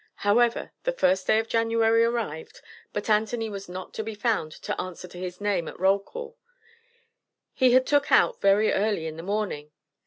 [0.25, 2.61] However, the 1st day of January arrived,
[2.91, 6.39] but Anthony was not to be found to answer to his name at roll call.
[7.53, 9.69] He had "took out" very early in the morning.